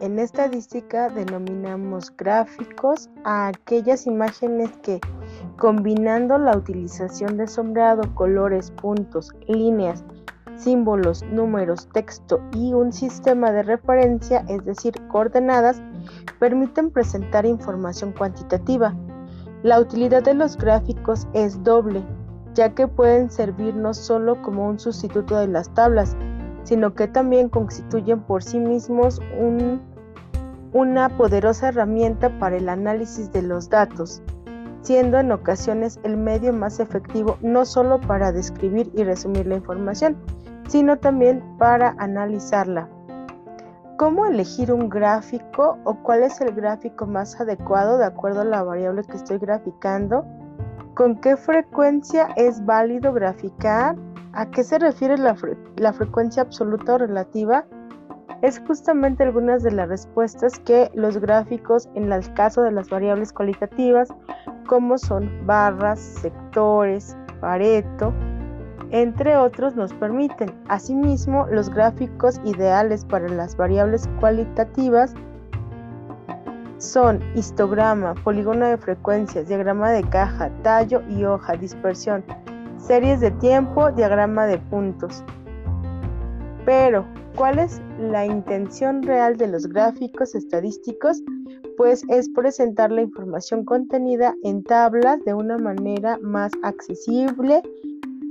[0.00, 5.00] En estadística denominamos gráficos a aquellas imágenes que,
[5.58, 10.04] combinando la utilización de sombreado, colores, puntos, líneas,
[10.56, 15.82] símbolos, números, texto y un sistema de referencia, es decir, coordenadas,
[16.38, 18.94] permiten presentar información cuantitativa.
[19.62, 22.04] La utilidad de los gráficos es doble,
[22.56, 26.16] ya que pueden servir no solo como un sustituto de las tablas,
[26.64, 29.20] sino que también constituyen por sí mismos
[30.72, 34.22] una poderosa herramienta para el análisis de los datos,
[34.80, 40.16] siendo en ocasiones el medio más efectivo no solo para describir y resumir la información,
[40.66, 42.88] sino también para analizarla.
[43.98, 48.62] ¿Cómo elegir un gráfico o cuál es el gráfico más adecuado de acuerdo a la
[48.62, 50.24] variable que estoy graficando?
[50.96, 53.96] ¿Con qué frecuencia es válido graficar?
[54.32, 57.66] ¿A qué se refiere la, frecuencia absoluta o relativa?
[58.40, 63.34] Es justamente algunas de las respuestas que los gráficos en el caso de las variables
[63.34, 64.08] cualitativas,
[64.66, 68.14] como son barras, sectores, pareto,
[68.90, 70.50] entre otros, nos permiten.
[70.68, 75.12] Asimismo, los gráficos ideales para las variables cualitativas
[76.78, 82.24] son histograma, polígono de frecuencias, diagrama de caja, tallo y hoja, dispersión,
[82.78, 85.24] series de tiempo, diagrama de puntos.
[86.64, 91.22] Pero, ¿cuál es la intención real de los gráficos estadísticos?
[91.76, 97.62] Pues es presentar la información contenida en tablas de una manera más accesible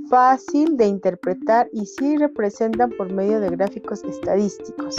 [0.08, 4.96] fácil de interpretar y sí representan por medio de gráficos estadísticos.